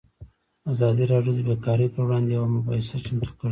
ازادي 0.71 1.03
راډیو 1.13 1.33
د 1.35 1.39
بیکاري 1.49 1.87
پر 1.93 2.01
وړاندې 2.05 2.31
یوه 2.37 2.53
مباحثه 2.55 2.97
چمتو 3.05 3.31
کړې. 3.39 3.49